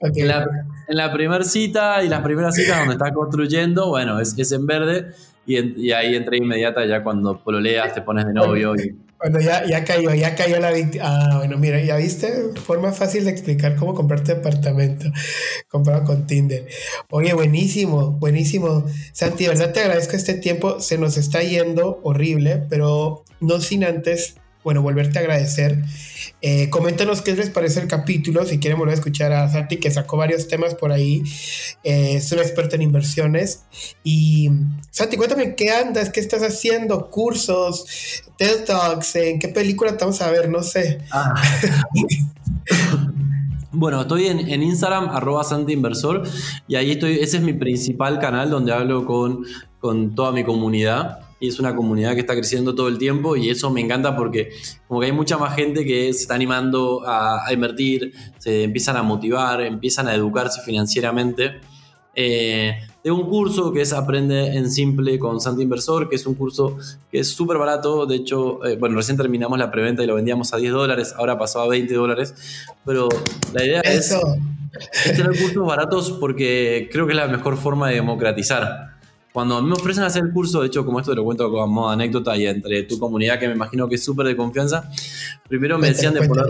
[0.00, 0.46] En la,
[0.88, 5.06] en primera cita y las primeras citas donde está construyendo, bueno, es, es en verde
[5.46, 9.66] y, y ahí entra inmediata ya cuando pololeas, te pones de novio y bueno, ya,
[9.66, 12.32] ya cayó, ya cayó la Ah, bueno, mira, ya viste,
[12.64, 15.10] forma fácil de explicar cómo comprarte departamento
[15.68, 16.66] comprado con Tinder.
[17.10, 18.84] Oye, buenísimo, buenísimo.
[19.12, 23.84] Santi, de verdad te agradezco este tiempo, se nos está yendo horrible, pero no sin
[23.84, 24.36] antes
[24.68, 25.82] bueno, volverte a agradecer.
[26.42, 29.90] Eh, coméntanos qué les parece el capítulo, si quieren volver a escuchar a Santi, que
[29.90, 31.22] sacó varios temas por ahí.
[31.84, 33.62] Eh, es un experto en inversiones.
[34.04, 34.50] Y
[34.90, 37.86] Santi, cuéntame qué andas, qué estás haciendo, cursos,
[38.36, 40.98] TED Talks, en qué película estamos a ver, no sé.
[41.12, 41.32] Ah.
[43.70, 46.24] Bueno, estoy en, Instagram, arroba Inversor,
[46.66, 49.44] y ahí estoy, ese es mi principal canal donde hablo con,
[49.78, 53.50] con toda mi comunidad y es una comunidad que está creciendo todo el tiempo y
[53.50, 54.50] eso me encanta porque
[54.86, 59.02] como que hay mucha más gente que se está animando a, invertir, se empiezan a
[59.02, 61.60] motivar, empiezan a educarse financieramente.
[62.14, 66.34] Eh, tengo un curso que es Aprende en Simple con Santi Inversor, que es un
[66.34, 66.76] curso
[67.10, 68.06] que es súper barato.
[68.06, 71.38] De hecho, eh, bueno, recién terminamos la preventa y lo vendíamos a 10 dólares, ahora
[71.38, 72.34] pasó a 20 dólares.
[72.84, 73.08] Pero
[73.52, 74.12] la idea es
[75.04, 78.97] es tener cursos baratos porque creo que es la mejor forma de democratizar.
[79.32, 81.50] Cuando a mí me ofrecen hacer el curso, de hecho, como esto te lo cuento
[81.50, 84.90] como anécdota y entre tu comunidad, que me imagino que es súper de confianza,
[85.48, 86.46] primero me decían, de poner,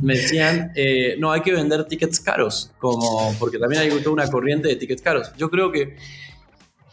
[0.00, 4.30] me decían eh, no, hay que vender tickets caros, como, porque también hay toda una
[4.30, 5.32] corriente de tickets caros.
[5.36, 5.96] Yo creo que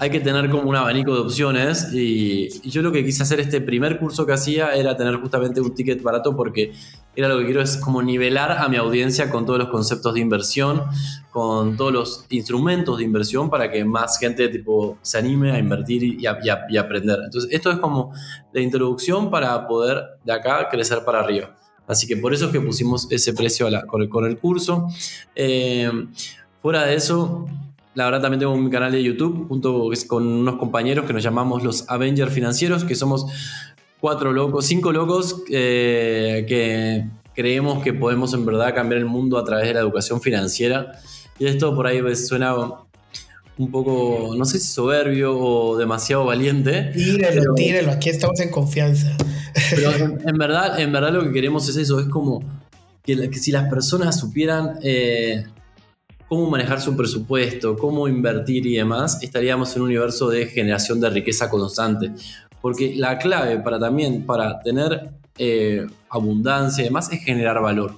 [0.02, 3.60] hay que tener como un abanico de opciones y, yo lo que quise hacer este
[3.60, 6.72] primer curso que hacía era tener justamente un ticket barato porque
[7.16, 10.22] era lo que quiero es como nivelar a mi audiencia con todos los conceptos de
[10.22, 10.84] inversión,
[11.32, 16.02] con todos los instrumentos de inversión para que más gente tipo se anime a invertir
[16.04, 17.20] y aprender.
[17.26, 18.14] Entonces esto es como
[18.54, 21.58] la introducción para poder de acá crecer para arriba.
[21.88, 24.88] Así que por eso es que pusimos ese precio con, el, curso.
[25.36, 25.92] Eh,
[26.62, 27.48] fuera de eso,
[27.96, 31.64] la verdad también tengo un canal de YouTube junto con unos compañeros que nos llamamos
[31.64, 33.26] los Avengers Financieros, que somos
[34.00, 39.44] cuatro locos, cinco locos eh, que creemos que podemos en verdad cambiar el mundo a
[39.44, 40.92] través de la educación financiera.
[41.40, 42.54] Y esto por ahí suena
[43.58, 46.92] un poco, no sé si soberbio o demasiado valiente.
[46.94, 49.16] Tírelo, tírelo, aquí estamos en confianza.
[49.70, 49.92] Pero
[50.26, 52.42] en, verdad, en verdad lo que queremos es eso, es como
[53.04, 55.46] que, si las personas supieran eh,
[56.30, 61.10] cómo manejar su presupuesto, cómo invertir y demás, estaríamos en un universo de generación de
[61.10, 62.14] riqueza constante.
[62.62, 67.96] Porque la clave para también, para tener eh, abundancia y demás, es generar valor.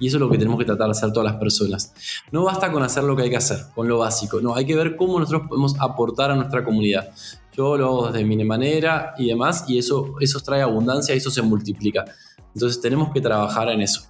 [0.00, 1.92] Y eso es lo que tenemos que tratar de hacer todas las personas.
[2.32, 4.40] No basta con hacer lo que hay que hacer, con lo básico.
[4.40, 7.10] No, hay que ver cómo nosotros podemos aportar a nuestra comunidad.
[7.56, 11.30] Yo lo hago de mi manera y demás, y eso, eso trae abundancia y eso
[11.30, 12.04] se multiplica.
[12.54, 14.02] Entonces tenemos que trabajar en eso.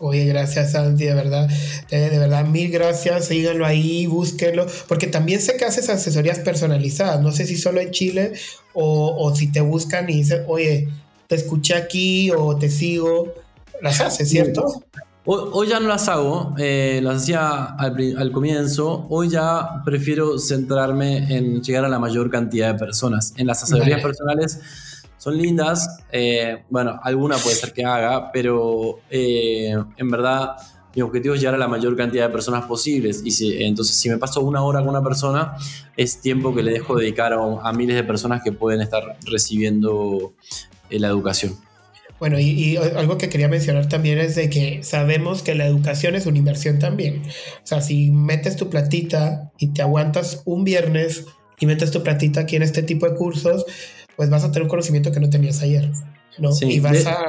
[0.00, 1.48] Oye, gracias Santi, de verdad,
[1.90, 7.32] de, verdad, mil gracias, síganlo ahí, búsquenlo, porque también sé que haces asesorías personalizadas, no
[7.32, 8.32] sé si solo en Chile
[8.74, 10.88] o, si te buscan y dicen, oye,
[11.26, 13.34] te escuché aquí o te sigo,
[13.82, 14.84] las haces, ¿cierto?
[15.30, 21.60] Hoy, ya no las hago, eh, las hacía al, comienzo, hoy ya prefiero centrarme en
[21.60, 23.34] llegar a la mayor cantidad de personas.
[23.36, 24.60] En las asesorías personales
[25.18, 25.98] son lindas.
[26.10, 30.56] Eh, bueno, alguna puede ser que haga, pero eh, en verdad
[30.94, 33.22] mi objetivo es llegar a la mayor cantidad de personas posibles.
[33.24, 35.54] Y si, entonces, si me paso una hora con una persona,
[35.96, 40.32] es tiempo que le dejo dedicar a, miles de personas que pueden estar recibiendo
[40.90, 41.56] eh, la educación.
[42.18, 46.26] Bueno, y, algo que quería mencionar también es de que sabemos que la educación es
[46.26, 47.22] una inversión también.
[47.62, 51.26] O sea, si metes tu platita y te aguantas un viernes
[51.60, 53.64] y metes tu platita aquí en este tipo de cursos,
[54.18, 55.92] pues vas a tener un conocimiento que no tenías ayer,
[56.38, 56.50] ¿no?
[56.60, 57.24] y, vas a,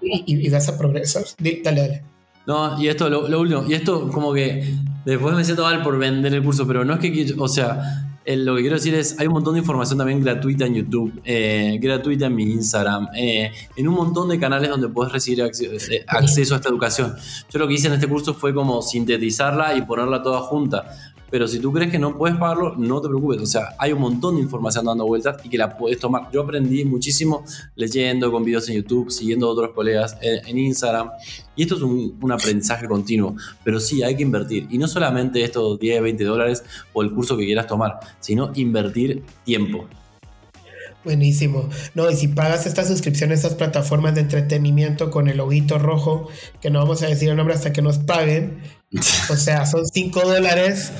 [0.00, 1.22] y, vas a progresar.
[1.38, 2.02] Dale, dale.
[2.48, 4.74] No, y esto, lo, último, y esto como que
[5.04, 8.56] después me siento mal por vender el curso, pero no es que, o sea, lo
[8.56, 12.26] que quiero decir es, hay un montón de información también gratuita en YouTube, eh, gratuita
[12.26, 16.56] en mi Instagram, eh, en un montón de canales donde puedes recibir eh, acceso a
[16.56, 17.14] esta educación.
[17.50, 21.11] Yo lo que hice en este curso fue como sintetizarla y ponerla toda junta.
[21.32, 23.40] Pero si tú crees que no puedes pagarlo, no te preocupes.
[23.40, 26.30] O sea, hay un montón de información dando vueltas y que la puedes tomar.
[26.30, 27.42] Yo aprendí muchísimo
[27.74, 31.08] leyendo con videos en YouTube, siguiendo a otros colegas en, Instagram.
[31.56, 33.34] Y esto es un, aprendizaje continuo.
[33.64, 34.66] Pero sí, hay que invertir.
[34.68, 39.22] Y no solamente estos 10, 20 dólares o el curso que quieras tomar, sino invertir
[39.42, 39.88] tiempo.
[41.04, 41.68] Buenísimo.
[41.94, 46.28] No, y si pagas esta suscripción a estas plataformas de entretenimiento con el loguito rojo,
[46.60, 48.62] que no vamos a decir el nombre hasta que nos paguen,
[49.28, 50.92] o sea, son 5 dólares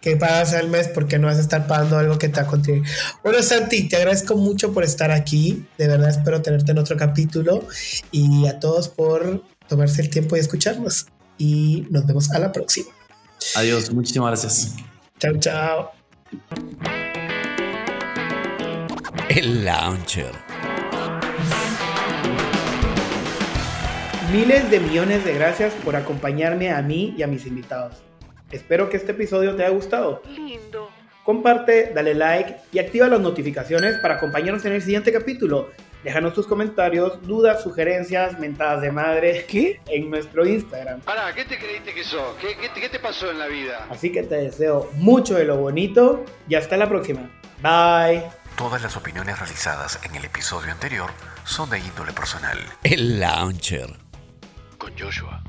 [0.00, 2.50] que pagas al mes porque no vas a estar pagando algo que te va a
[2.50, 2.84] contribuir.
[3.22, 5.66] Bueno, Santi, te agradezco mucho por estar aquí.
[5.78, 7.66] De verdad espero tenerte en otro capítulo
[8.12, 11.06] y a todos por tomarse el tiempo y escucharnos.
[11.38, 12.88] Y nos vemos a la próxima.
[13.56, 14.74] Adiós, muchísimas gracias.
[15.18, 16.95] Chao, chao.
[19.28, 20.30] El Launcher.
[24.32, 27.96] Miles de millones de gracias por acompañarme a mí y a mis invitados.
[28.52, 30.22] Espero que este episodio te haya gustado.
[30.28, 30.90] Lindo.
[31.24, 35.70] Comparte, dale like y activa las notificaciones para acompañarnos en el siguiente capítulo.
[36.04, 39.44] Déjanos tus comentarios, dudas, sugerencias, mentadas de madre.
[39.48, 39.80] ¿Qué?
[39.88, 41.00] En nuestro Instagram.
[41.00, 42.36] Pará, ¿qué te creíste que sos?
[42.40, 43.88] ¿Qué, qué te pasó en la vida?
[43.90, 47.28] Así que te deseo mucho de lo bonito y hasta la próxima.
[47.60, 48.45] Bye.
[48.56, 51.10] Todas las opiniones realizadas en el episodio anterior
[51.44, 52.58] son de índole personal.
[52.84, 53.98] El Launcher.
[54.78, 55.42] con Joshua.